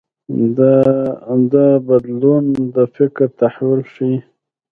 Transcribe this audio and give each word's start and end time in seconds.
دا 1.53 1.67
بدلون 1.87 2.43
د 2.75 2.77
فکر 2.95 3.25
تحول 3.39 3.81
ښيي. 3.91 4.17